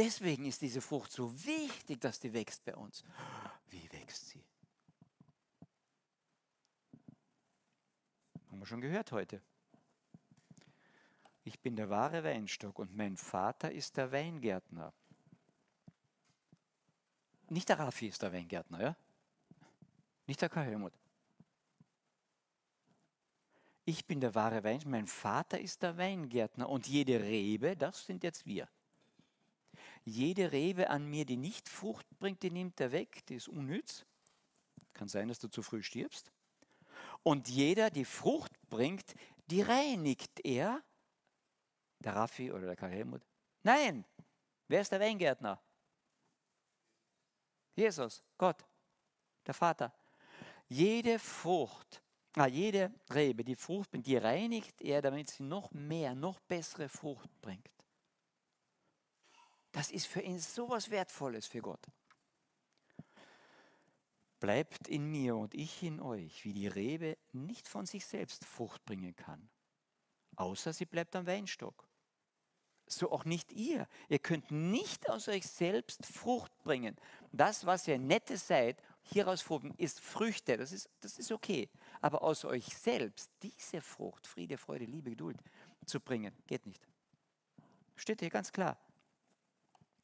[0.00, 3.04] Deswegen ist diese Frucht so wichtig, dass die wächst bei uns.
[3.68, 4.42] Wie wächst sie?
[8.50, 9.42] Haben wir schon gehört heute.
[11.44, 14.94] ich bin der wahre Weinstock und mein Vater ist der Weingärtner.
[17.50, 18.96] Nicht der Raffi ist der Weingärtner, ja?
[20.26, 20.92] Nicht der Karl Helmut.
[23.84, 28.22] Ich bin der wahre Weingärtner, mein Vater ist der Weingärtner und jede Rebe, das sind
[28.22, 28.68] jetzt wir.
[30.04, 34.06] Jede Rebe an mir, die nicht Frucht bringt, die nimmt er weg, die ist unnütz.
[34.92, 36.30] Kann sein, dass du zu früh stirbst.
[37.24, 39.14] Und jeder, die Frucht bringt,
[39.46, 40.84] die reinigt er.
[41.98, 43.22] Der Raffi oder der Karl Helmut?
[43.64, 44.04] Nein,
[44.68, 45.60] wer ist der Weingärtner?
[47.80, 48.62] Jesus, Gott,
[49.46, 49.90] der Vater.
[50.68, 52.02] Jede Frucht,
[52.34, 56.90] ah, jede Rebe, die Frucht bringt, die reinigt er, damit sie noch mehr, noch bessere
[56.90, 57.70] Frucht bringt.
[59.72, 61.86] Das ist für ihn so was Wertvolles für Gott.
[64.40, 68.84] Bleibt in mir und ich in euch, wie die Rebe nicht von sich selbst Frucht
[68.84, 69.48] bringen kann,
[70.36, 71.89] außer sie bleibt am Weinstock.
[72.92, 73.86] So auch nicht ihr.
[74.08, 76.96] Ihr könnt nicht aus euch selbst Frucht bringen.
[77.30, 81.68] Das, was ihr nette seid, hieraus Frucht ist Früchte, das ist, das ist okay.
[82.00, 85.38] Aber aus euch selbst diese Frucht, Friede, Freude, Liebe, Geduld
[85.86, 86.86] zu bringen, geht nicht.
[87.94, 88.76] Steht hier ganz klar.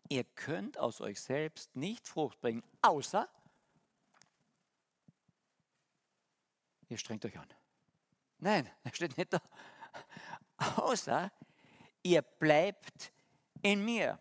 [0.09, 3.29] Ihr könnt aus euch selbst nicht Frucht bringen, außer
[6.89, 7.49] ihr strengt euch an.
[8.39, 9.41] Nein, steht nicht da.
[10.77, 11.33] Außer
[12.07, 13.13] ihr bleibt
[13.63, 14.19] in mir.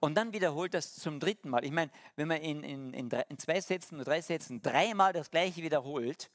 [0.00, 1.64] Und dann wiederholt das zum dritten Mal.
[1.64, 5.12] Ich meine, wenn man in, in, in, drei, in zwei Sätzen oder drei Sätzen dreimal
[5.12, 6.30] das gleiche wiederholt,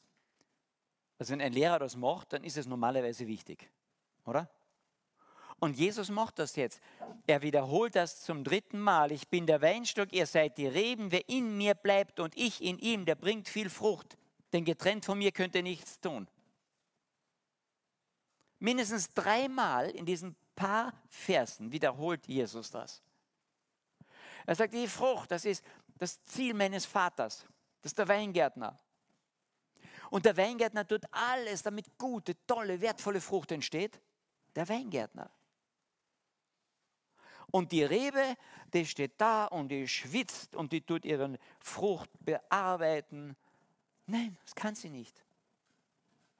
[1.18, 3.70] also wenn ein Lehrer das macht, dann ist es normalerweise wichtig.
[4.26, 4.50] Oder?
[5.60, 6.82] Und Jesus macht das jetzt.
[7.26, 9.14] Er wiederholt das zum dritten Mal.
[9.14, 11.12] Ich bin der Weinstock, ihr seid die Reben.
[11.12, 14.18] Wer in mir bleibt und ich in ihm, der bringt viel Frucht.
[14.52, 16.28] Denn getrennt von mir könnt ihr nichts tun.
[18.64, 23.04] Mindestens dreimal in diesen paar Versen wiederholt Jesus das.
[24.46, 25.66] Er sagt, die Frucht, das ist
[25.98, 27.46] das Ziel meines Vaters.
[27.82, 28.80] Das ist der Weingärtner.
[30.10, 34.00] Und der Weingärtner tut alles, damit gute, tolle, wertvolle Frucht entsteht.
[34.56, 35.30] Der Weingärtner.
[37.52, 38.38] Und die Rebe,
[38.74, 43.36] die steht da und die schwitzt und die tut ihren Frucht bearbeiten.
[44.06, 45.22] Nein, das kann sie nicht.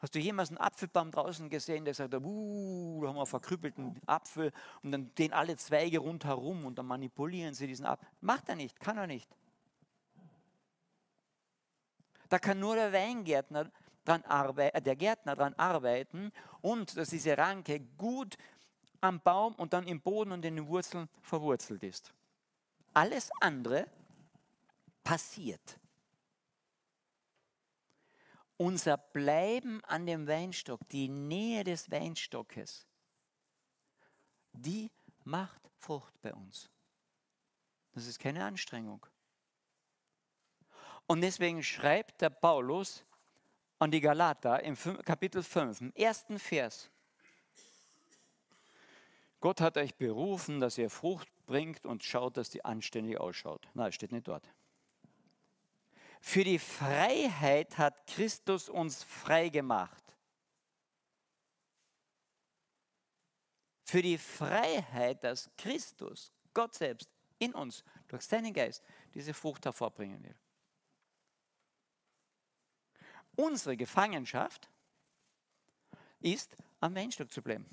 [0.04, 4.02] Hast du jemals einen Apfelbaum draußen gesehen, der sagt, uh, da haben wir einen verkrüppelten
[4.06, 8.06] Apfel und dann gehen alle Zweige rundherum und dann manipulieren sie diesen Apfel.
[8.20, 9.34] Macht er nicht, kann er nicht.
[12.28, 13.72] Da kann nur der Weingärtner
[14.04, 18.36] dran arbeiten, äh, der Gärtner daran arbeiten und dass diese Ranke gut
[19.00, 22.14] am Baum und dann im Boden und in den Wurzeln verwurzelt ist.
[22.94, 23.88] Alles andere
[25.02, 25.80] passiert.
[28.58, 32.88] Unser Bleiben an dem Weinstock, die Nähe des Weinstockes,
[34.54, 34.92] die
[35.24, 36.70] macht Frucht bei uns.
[37.94, 39.06] Das ist keine Anstrengung.
[41.08, 43.04] Und deswegen schreibt der Paulus
[43.80, 46.90] an die Galater im Kapitel 5, im ersten Vers,
[49.42, 53.68] Gott hat euch berufen, dass ihr Frucht bringt und schaut, dass die anständig ausschaut.
[53.74, 54.50] Nein, steht nicht dort.
[56.26, 60.02] Für die Freiheit hat Christus uns frei gemacht.
[63.84, 67.10] Für die Freiheit, dass Christus, Gott selbst,
[67.40, 68.84] in uns, durch seinen Geist,
[69.14, 70.36] diese Frucht hervorbringen will.
[73.36, 74.70] Unsere Gefangenschaft
[76.22, 77.66] ist, am Weinstock zu bleiben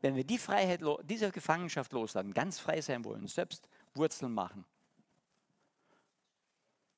[0.00, 4.64] wenn wir die Freiheit, diese Gefangenschaft loslassen, ganz frei sein wollen, selbst Wurzeln machen,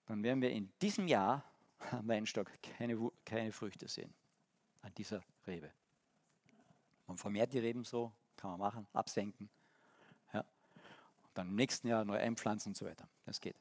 [0.07, 1.45] dann werden wir in diesem Jahr
[1.91, 4.15] am Weinstock keine, keine Früchte sehen
[4.83, 5.71] an dieser Rebe.
[7.07, 9.49] Man vermehrt die Reben so, kann man machen, absenken.
[10.33, 10.41] Ja.
[10.41, 13.09] Und dann im nächsten Jahr neu einpflanzen und so weiter.
[13.25, 13.57] Das geht.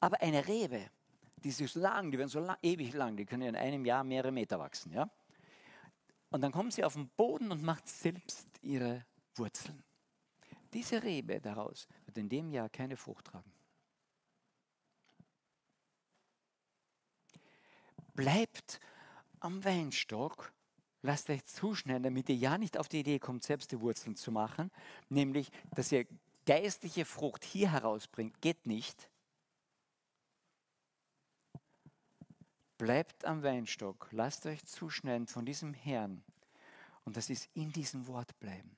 [0.00, 0.90] Aber eine Rebe,
[1.36, 4.04] die ist so lang, die werden so lang, ewig lang, die können in einem Jahr
[4.04, 4.92] mehrere Meter wachsen.
[4.92, 5.10] Ja?
[6.30, 9.82] Und dann kommt sie auf den Boden und macht selbst ihre Wurzeln.
[10.72, 13.52] Diese Rebe daraus wird in dem Jahr keine Frucht tragen.
[18.20, 18.80] Bleibt
[19.38, 20.52] am Weinstock,
[21.00, 24.30] lasst euch zuschneiden, damit ihr ja nicht auf die Idee kommt, selbst die Wurzeln zu
[24.30, 24.70] machen,
[25.08, 26.06] nämlich, dass ihr
[26.44, 29.08] geistliche Frucht hier herausbringt, geht nicht.
[32.76, 36.22] Bleibt am Weinstock, lasst euch zuschneiden von diesem Herrn.
[37.04, 38.76] Und das ist in diesem Wort bleiben.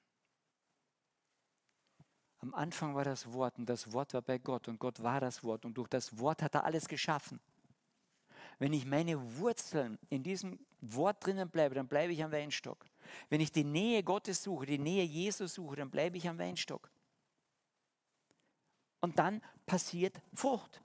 [2.39, 5.43] Am Anfang war das Wort und das Wort war bei Gott und Gott war das
[5.43, 7.41] Wort und durch das Wort hat er alles geschaffen.
[8.59, 12.87] Wenn ich meine Wurzeln in diesem Wort drinnen bleibe, dann bleibe ich am Weinstock.
[13.29, 16.91] Wenn ich die Nähe Gottes suche, die Nähe Jesus suche, dann bleibe ich am Weinstock.
[19.01, 20.81] Und dann passiert Frucht.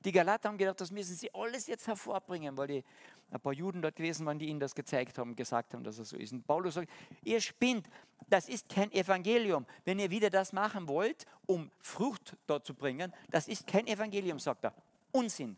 [0.00, 2.84] Die Galater haben gedacht, das müssen sie alles jetzt hervorbringen, weil die,
[3.30, 6.10] ein paar Juden dort gewesen waren, die ihnen das gezeigt haben, gesagt haben, dass es
[6.10, 6.32] so ist.
[6.32, 6.90] Und Paulus sagt,
[7.22, 7.88] ihr spinnt,
[8.28, 9.66] das ist kein Evangelium.
[9.84, 14.38] Wenn ihr wieder das machen wollt, um Frucht dort zu bringen, das ist kein Evangelium,
[14.38, 14.74] sagt er.
[15.12, 15.56] Unsinn.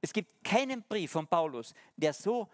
[0.00, 2.48] Es gibt keinen Brief von Paulus, der so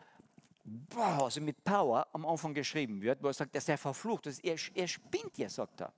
[0.66, 4.26] boah, also mit Power am Anfang geschrieben wird, wo er sagt, er sei verflucht.
[4.26, 5.92] Er, er spinnt ja, sagt er.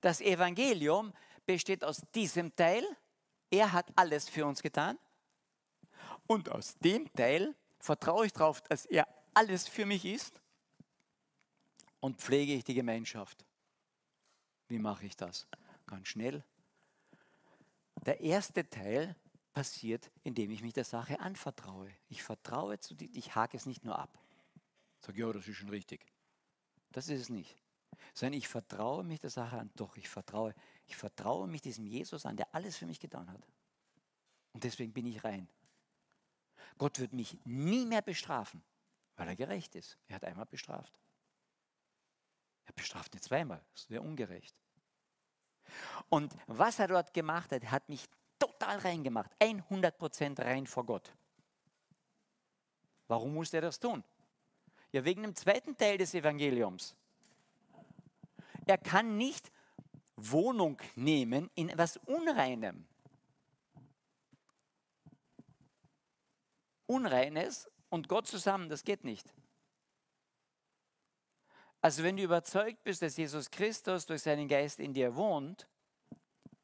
[0.00, 1.12] Das Evangelium
[1.44, 2.84] besteht aus diesem Teil.
[3.50, 4.98] Er hat alles für uns getan.
[6.26, 10.40] Und aus dem Teil vertraue ich darauf, dass er alles für mich ist
[12.00, 13.44] und pflege ich die Gemeinschaft.
[14.68, 15.46] Wie mache ich das?
[15.86, 16.44] Ganz schnell.
[18.04, 19.14] Der erste Teil
[19.52, 21.90] passiert, indem ich mich der Sache anvertraue.
[22.08, 24.18] Ich vertraue zu dir, ich hake es nicht nur ab.
[25.00, 26.04] Sage, ja, das ist schon richtig.
[26.92, 27.56] Das ist es nicht.
[28.12, 29.70] Sondern ich vertraue mich der Sache an.
[29.76, 30.54] Doch, ich vertraue.
[30.86, 33.46] Ich vertraue mich diesem Jesus an, der alles für mich getan hat.
[34.52, 35.48] Und deswegen bin ich rein.
[36.78, 38.62] Gott wird mich nie mehr bestrafen,
[39.16, 39.98] weil er gerecht ist.
[40.08, 41.00] Er hat einmal bestraft.
[42.64, 43.64] Er bestraft nicht zweimal.
[43.74, 44.54] Das wäre ungerecht.
[46.08, 48.06] Und was er dort gemacht hat, hat mich
[48.38, 49.30] total rein gemacht.
[49.40, 51.12] 100% rein vor Gott.
[53.08, 54.04] Warum musste er das tun?
[54.92, 56.94] Ja, wegen dem zweiten Teil des Evangeliums.
[58.66, 59.50] Er kann nicht
[60.16, 62.86] Wohnung nehmen in etwas Unreinem.
[66.86, 69.32] Unreines und Gott zusammen, das geht nicht.
[71.80, 75.68] Also wenn du überzeugt bist, dass Jesus Christus durch seinen Geist in dir wohnt,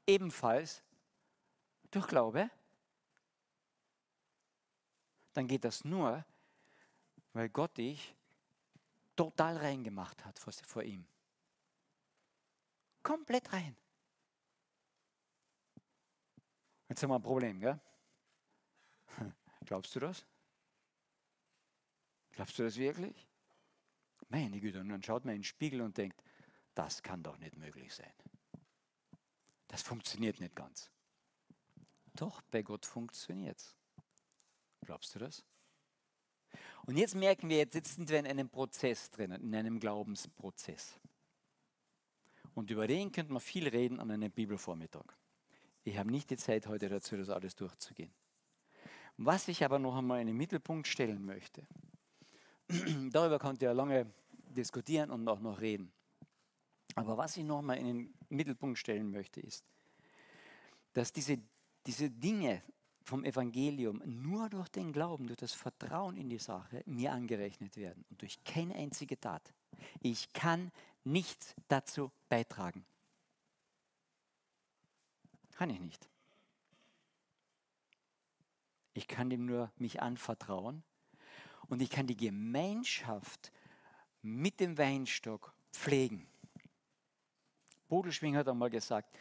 [0.06, 0.82] ebenfalls
[1.90, 2.50] durch Glaube,
[5.34, 6.24] dann geht das nur,
[7.32, 8.14] weil Gott dich
[9.16, 11.06] total rein gemacht hat vor, ihm.
[13.02, 13.76] Komplett rein.
[16.88, 17.80] Jetzt haben wir ein Problem, gell?
[19.64, 20.26] Glaubst du das?
[22.32, 23.28] Glaubst du das wirklich?
[24.28, 26.22] Meine Güte, und dann schaut man in den Spiegel und denkt,
[26.74, 28.12] das kann doch nicht möglich sein.
[29.68, 30.90] Das funktioniert nicht ganz.
[32.14, 33.76] Doch, bei Gott funktioniert es.
[34.82, 35.44] Glaubst du das?
[36.84, 40.98] Und jetzt merken wir, jetzt sitzen wir in einem Prozess drin, in einem Glaubensprozess.
[42.54, 45.04] Und über den könnte man viel reden an einem Bibelvormittag.
[45.84, 48.12] Ich habe nicht die Zeit heute dazu, das alles durchzugehen.
[49.16, 51.66] Was ich aber noch einmal in den Mittelpunkt stellen möchte,
[53.10, 54.12] darüber konnte ja lange
[54.48, 55.92] diskutieren und auch noch reden.
[56.94, 59.64] Aber was ich noch einmal in den Mittelpunkt stellen möchte, ist,
[60.92, 61.38] dass diese,
[61.86, 62.62] diese Dinge
[63.02, 68.04] vom Evangelium nur durch den Glauben, durch das Vertrauen in die Sache mir angerechnet werden
[68.10, 69.52] und durch keine einzige Tat.
[70.00, 70.70] Ich kann
[71.04, 72.84] nichts dazu beitragen.
[75.52, 76.08] Kann ich nicht.
[78.94, 80.82] Ich kann dem nur mich anvertrauen
[81.68, 83.52] und ich kann die Gemeinschaft
[84.20, 86.26] mit dem Weinstock pflegen.
[87.88, 89.16] Bodelschwing hat einmal gesagt,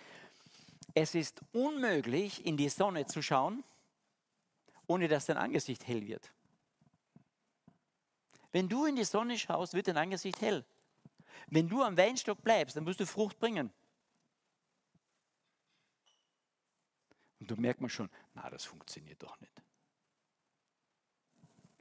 [0.93, 3.63] es ist unmöglich, in die Sonne zu schauen,
[4.87, 6.31] ohne dass dein Angesicht hell wird.
[8.51, 10.65] Wenn du in die Sonne schaust, wird dein Angesicht hell.
[11.47, 13.71] Wenn du am Weinstock bleibst, dann wirst du Frucht bringen.
[17.39, 19.63] Und du merkst man schon, na, das funktioniert doch nicht.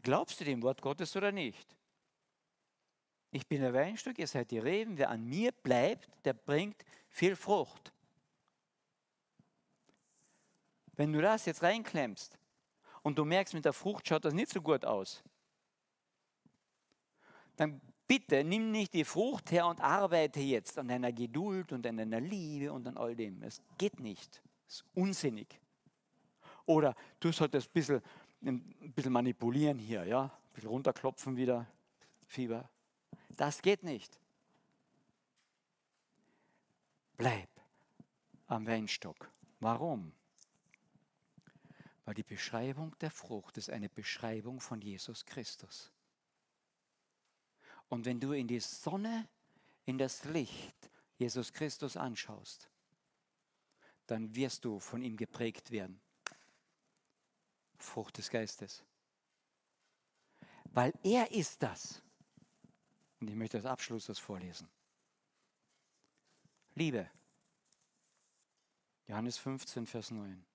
[0.03, 1.77] Glaubst du dem Wort Gottes oder nicht?
[3.33, 4.97] Ich bin der Weinstock, ihr seid die Reben.
[4.97, 7.93] Wer an mir bleibt, der bringt viel Frucht.
[10.95, 12.39] Wenn du das jetzt reinklemmst
[13.03, 15.23] und du merkst, mit der Frucht schaut das nicht so gut aus,
[17.61, 21.99] dann bitte nimm nicht die Frucht her und arbeite jetzt an deiner Geduld und an
[21.99, 23.43] deiner Liebe und an all dem.
[23.43, 24.43] Es geht nicht.
[24.67, 25.61] Es ist unsinnig.
[26.65, 28.03] Oder du solltest ein bisschen,
[28.41, 30.25] ein bisschen manipulieren hier, ja?
[30.25, 31.67] Ein bisschen runterklopfen wieder,
[32.29, 32.67] Fieber.
[33.29, 34.19] Das geht nicht.
[37.19, 37.51] Bleib
[38.47, 39.31] am Weinstock.
[39.59, 40.13] Warum?
[42.07, 45.93] Weil die Beschreibung der Frucht ist eine Beschreibung von Jesus Christus.
[47.91, 49.29] Und wenn du in die Sonne,
[49.85, 52.71] in das Licht Jesus Christus anschaust,
[54.07, 56.01] dann wirst du von ihm geprägt werden.
[57.77, 58.83] Frucht des Geistes.
[60.65, 62.01] Weil er ist das.
[63.21, 64.69] Und ich möchte als Abschluss das vorlesen.
[66.75, 67.11] Liebe.
[69.09, 70.47] Johannes 15, Vers 9.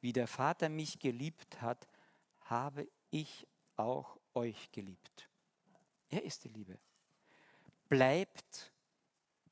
[0.00, 1.86] wie der Vater mich geliebt hat,
[2.40, 3.46] habe ich
[3.76, 5.29] auch euch geliebt.
[6.10, 6.78] Er ist die Liebe.
[7.88, 8.72] Bleibt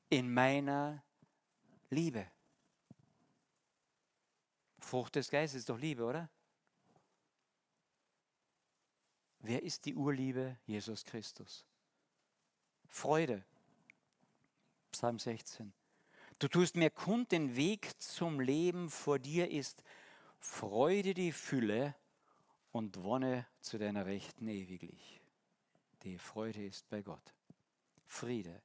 [0.09, 1.03] in meiner
[1.89, 2.29] Liebe.
[4.79, 6.29] Frucht des Geistes ist doch Liebe, oder?
[9.39, 10.57] Wer ist die Urliebe?
[10.65, 11.65] Jesus Christus.
[12.87, 13.43] Freude.
[14.91, 15.71] Psalm 16.
[16.39, 19.83] Du tust mir kund, den Weg zum Leben vor dir ist
[20.39, 21.95] Freude die Fülle
[22.71, 25.18] und Wonne zu deiner Rechten ewiglich.
[26.03, 27.33] Die Freude ist bei Gott.
[28.05, 28.61] Friede.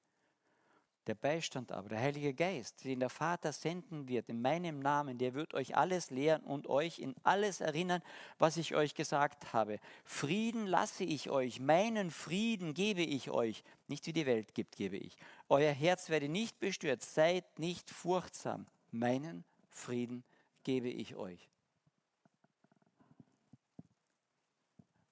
[1.07, 5.35] Der Beistand aber, der Heilige Geist, den der Vater senden wird in meinem Namen, der
[5.35, 8.03] wird euch alles lehren und euch in alles erinnern,
[8.39, 9.81] was ich euch gesagt habe.
[10.05, 14.97] Frieden lasse ich euch, meinen Frieden gebe ich euch, nicht wie die Welt gibt, gebe
[14.97, 15.19] ich.
[15.51, 18.67] Euer Herz werde nicht bestürzt, seid nicht furchtsam.
[18.91, 20.25] Meinen Frieden
[20.63, 21.51] gebe ich euch.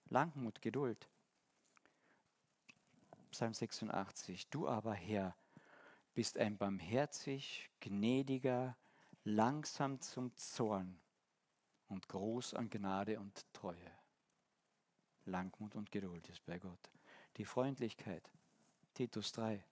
[0.08, 1.06] Langmut, Geduld.
[3.32, 4.50] Psalm 86.
[4.50, 5.34] Du aber, Herr,
[6.12, 8.76] bist ein barmherzig, gnädiger,
[9.24, 11.00] langsam zum Zorn
[11.88, 13.90] und groß an Gnade und Treue.
[15.24, 16.90] Langmut und Geduld ist bei Gott.
[17.38, 18.30] Die Freundlichkeit,
[18.92, 19.64] Titus 3.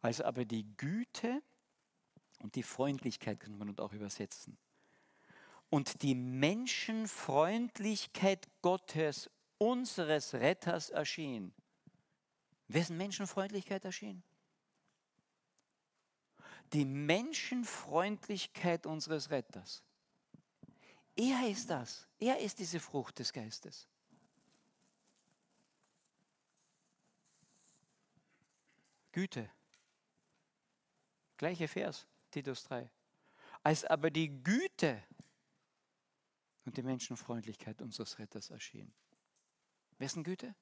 [0.00, 1.42] Als aber die Güte
[2.38, 4.56] und die Freundlichkeit könnte man auch übersetzen.
[5.68, 9.28] Und die Menschenfreundlichkeit Gottes,
[9.58, 11.52] unseres Retters, erschien.
[12.68, 14.22] Wessen Menschenfreundlichkeit erschien?
[16.72, 19.82] die Menschenfreundlichkeit unseres Retters.
[21.14, 22.08] Er ist das.
[22.18, 23.88] Er ist diese Frucht des Geistes.
[29.12, 29.50] Güte.
[31.38, 32.90] Gleiche Vers, Titus 3.
[33.62, 35.02] Als aber die Güte
[36.64, 38.92] und die Menschenfreundlichkeit unseres Retters erschien.
[39.98, 40.54] Wessen Güte?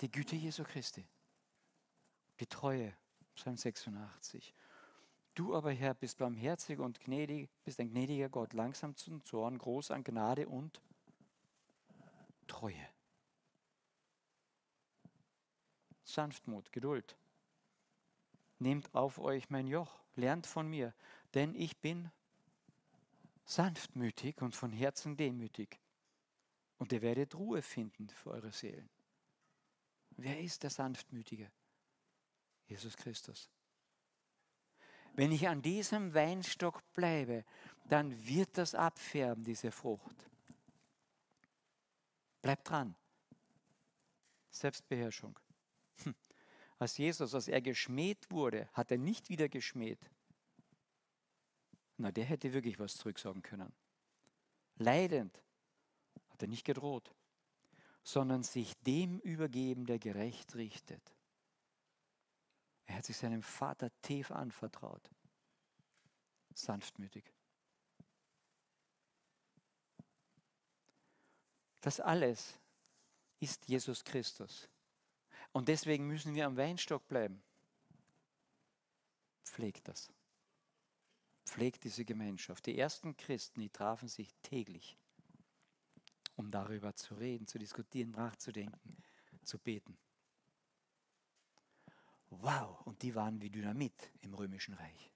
[0.00, 1.04] Die Güte Jesu Christi.
[2.38, 2.96] Die Treue
[3.34, 4.54] Psalm 86.
[5.34, 9.90] Du aber, Herr, bist barmherzig und gnädig, bist ein gnädiger Gott, langsam zum Zorn, groß
[9.90, 10.80] an Gnade und
[12.46, 12.88] Treue.
[16.04, 17.16] Sanftmut, Geduld.
[18.58, 20.94] Nehmt auf euch mein Joch, lernt von mir,
[21.34, 22.10] denn ich bin
[23.44, 25.80] sanftmütig und von Herzen demütig.
[26.78, 28.88] Und ihr werdet Ruhe finden für eure Seelen.
[30.18, 31.48] Wer ist der Sanftmütige?
[32.66, 33.48] Jesus Christus.
[35.14, 37.44] Wenn ich an diesem Weinstock bleibe,
[37.88, 40.28] dann wird das abfärben, diese Frucht.
[42.42, 42.96] Bleib dran.
[44.50, 45.38] Selbstbeherrschung.
[46.02, 46.14] Hm.
[46.80, 50.10] Als Jesus, als er geschmäht wurde, hat er nicht wieder geschmäht.
[51.96, 53.72] Na, der hätte wirklich was zurücksagen können.
[54.76, 55.40] Leidend
[56.28, 57.14] hat er nicht gedroht,
[58.08, 61.14] sondern sich dem übergeben, der gerecht richtet.
[62.86, 65.10] Er hat sich seinem Vater tief anvertraut.
[66.54, 67.30] Sanftmütig.
[71.82, 72.58] Das alles
[73.40, 74.70] ist Jesus Christus.
[75.52, 77.42] Und deswegen müssen wir am Weinstock bleiben.
[79.44, 80.10] Pflegt das.
[81.44, 82.64] Pflegt diese Gemeinschaft.
[82.64, 84.96] Die ersten Christen, die trafen sich täglich,
[86.38, 88.96] um darüber zu reden, zu diskutieren, nachzudenken,
[89.42, 89.98] zu beten.
[92.30, 95.12] Wow, und die waren wie Dynamit im römischen Reich.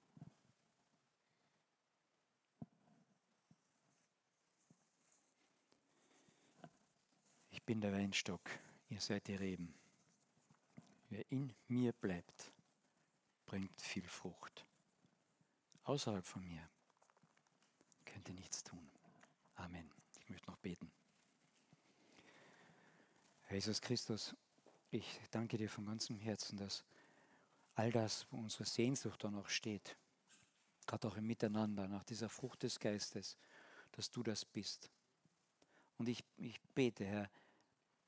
[7.50, 8.50] Ich bin der Weinstock,
[8.88, 9.72] ihr seid die Reben.
[11.08, 12.52] Wer in mir bleibt,
[13.46, 14.66] bringt viel Frucht.
[15.84, 16.68] Außerhalb von mir
[18.04, 18.90] könnt ihr nichts tun.
[19.54, 19.88] Amen.
[20.18, 20.91] Ich möchte noch beten.
[23.52, 24.34] Jesus Christus,
[24.90, 26.84] ich danke dir von ganzem Herzen, dass
[27.74, 29.96] all das, wo unsere Sehnsucht dann auch steht,
[30.86, 33.36] gerade auch im Miteinander, nach dieser Frucht des Geistes,
[33.92, 34.90] dass du das bist.
[35.98, 37.30] Und ich, ich bete, Herr,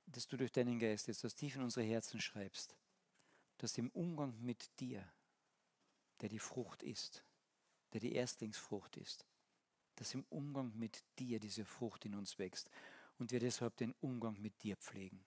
[0.07, 2.75] dass du durch deinen Geist jetzt das tief in unsere Herzen schreibst,
[3.59, 5.07] dass im Umgang mit dir,
[6.23, 7.23] der die Frucht ist,
[7.93, 9.27] der die Erstlingsfrucht ist,
[9.97, 12.71] dass im Umgang mit dir diese Frucht in uns wächst
[13.19, 15.25] und wir deshalb den Umgang mit dir pflegen.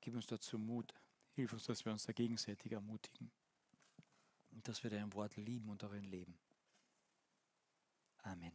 [0.00, 0.94] Gib uns dazu Mut,
[1.32, 3.30] Hilf uns, dass wir uns da gegenseitig ermutigen
[4.50, 6.38] und dass wir dein Wort lieben und darin leben.
[8.18, 8.52] Amen.